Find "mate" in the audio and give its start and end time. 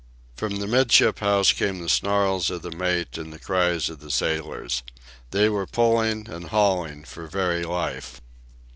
2.71-3.19